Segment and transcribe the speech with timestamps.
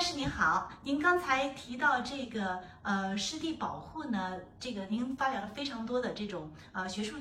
[0.00, 7.18] 干事您好，您刚才提到这个呃湿地保护呢，这个您发表了非常多的这种呃学术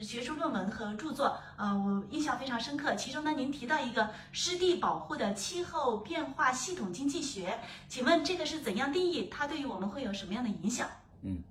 [0.00, 2.94] 学术论文和著作，呃，我印象非常深刻。
[2.94, 9.28] 其中呢，您提到一个湿地保护的气候变化系统经济学，请问这个是怎样定义？
[9.30, 10.88] 它对于我们会有什么样的影响？
[11.20, 11.42] 嗯，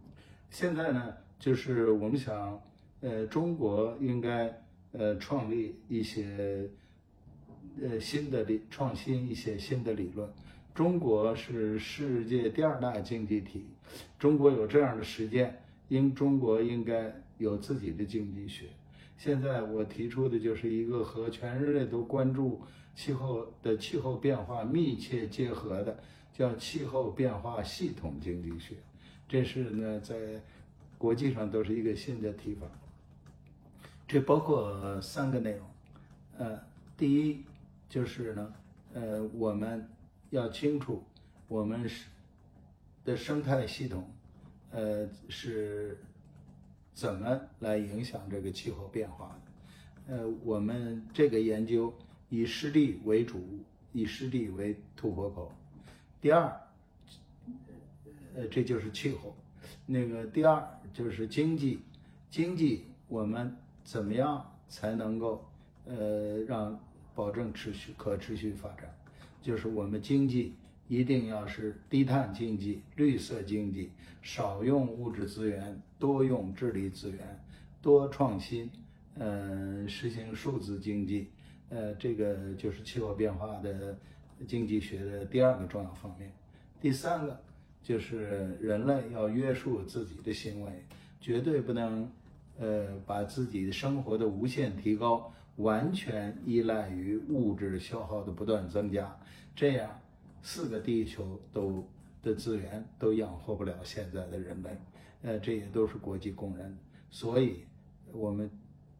[0.50, 2.60] 现在呢，就是我们想，
[3.02, 4.64] 呃，中国应该
[4.94, 6.68] 呃创立一些
[7.82, 10.30] 呃新的理创新一些新的理论。
[10.73, 13.66] 中国是世界第二大经济体，
[14.20, 18.66] 中国有这样的实践，应中国应该有自己的经济学。
[19.17, 22.62] 现在我提出的就是一个和全人类都关注
[22.94, 25.98] 气候的气候变化密切结合的，
[26.34, 28.76] 叫气候变化系统经济学。
[29.30, 30.16] 这是呢，在
[30.98, 32.67] 国际上都是一个新的提法。
[34.05, 35.66] 这包括三个内容，
[36.38, 36.59] 呃，
[36.98, 37.42] 第一
[37.95, 38.54] 就是呢，
[38.94, 39.88] 呃，我们。
[40.31, 41.02] 要清楚，
[41.48, 42.08] 我们是
[43.06, 44.03] 的生态系统，
[44.72, 45.97] 呃，是
[46.94, 50.17] 怎么来影响这个气候变化的？
[50.17, 51.94] 呃，我们这个研究
[52.28, 53.39] 以湿地为主，
[53.94, 55.50] 以湿地为突破口。
[56.20, 56.52] 第二，
[58.36, 59.33] 呃，这就是气候。
[59.86, 61.80] 那个第二就是经济，
[62.30, 63.55] 经济我们
[63.86, 65.48] 怎么样才能够
[65.86, 66.77] 呃让
[67.16, 68.94] 保证持续可持续发展？
[69.41, 70.53] 就是我们经济
[70.88, 77.43] 一定要是低碳经济、绿色经济，少用物质资源，多用智力资源，
[77.81, 78.69] 多创新，
[79.16, 81.30] 嗯，实行数字经济，
[81.69, 83.97] 呃，这个就是气候变化的
[84.47, 86.31] 经济学的第二个重要方面。
[86.81, 87.39] 第三个
[87.81, 90.86] 就是人类要约束自己的行为，
[91.21, 92.11] 绝对不能，
[92.59, 95.31] 呃，把自己的生活的无限提高。
[95.58, 99.17] 完全依赖于物质消耗的不断增加，
[99.56, 100.02] 这样
[100.42, 101.88] 四个地球都
[102.22, 104.70] 的资源都养活不了现在的人类，
[105.22, 106.78] 呃，这也都是国际公认。
[107.10, 107.64] 所以，
[108.11, 108.49] 我们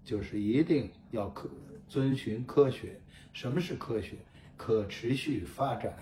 [0.03, 1.49] 就是一定要科
[1.88, 2.99] 遵循科学。
[3.33, 4.16] 什么是科学？
[4.55, 5.93] 可持续发展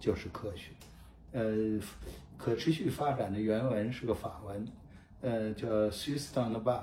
[0.00, 0.72] 就是科学。
[1.30, 1.78] 呃，
[2.36, 4.66] 可持续发展的原文是个法文，
[5.20, 6.82] 呃，叫 “sustainable”，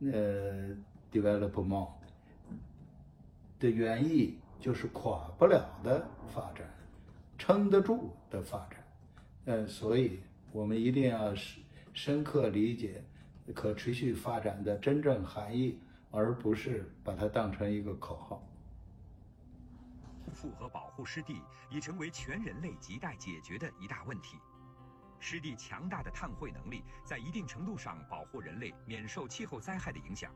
[0.00, 0.76] 呃
[1.12, 1.97] ，development。
[3.58, 6.68] 的原意就是垮不了的发展，
[7.36, 8.84] 撑得住的发展，
[9.46, 10.20] 呃，所以
[10.52, 13.04] 我们一定要深深刻理解
[13.54, 15.78] 可持续发展的真正含义，
[16.10, 18.42] 而不是把它当成一个口号。
[20.32, 21.40] 复合保护湿地
[21.70, 24.36] 已成为全人类亟待解决的一大问题。
[25.18, 30.32] 湿地强大的碳汇能力，在一定程度上保护人类免受气候灾害的影响。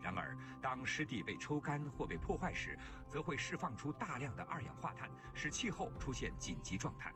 [0.00, 2.78] 然而，当湿地被抽干或被破坏时，
[3.08, 7.12] 则会释放出大量的二氧化碳，使气候出现紧急状态。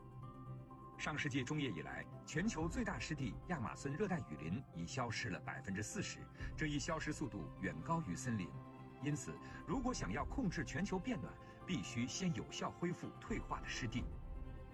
[0.97, 6.19] 上世纪中叶以来，全球最大湿地亚马孙热带雨林已消失了百分之四十，
[6.55, 8.47] 这一消失速度远高于森林。
[9.01, 9.33] 因此，
[9.67, 11.33] 如果想要控制全球变暖，
[11.65, 14.03] 必须先有效恢复退化的湿地。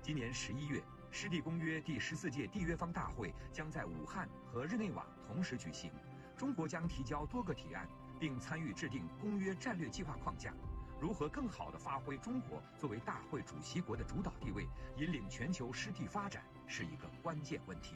[0.01, 5.91] 今年十一月，湿地公约第十四届缔约方大会将在武汉和日内瓦同时举行。
[6.39, 7.85] 中国将提交多个提案，
[8.17, 10.53] 并参与制定公约战略计划框架。
[10.97, 17.95] 如何更好地发挥中国作为大会主席国的主导地位，引领全球湿地发展，是一个关键问题。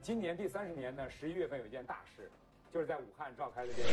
[0.00, 2.30] 今年第三十年呢，十一月份有一件大事，
[2.72, 3.88] 就是在武汉召开了这个。